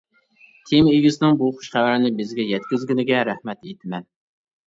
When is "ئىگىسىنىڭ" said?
0.99-1.35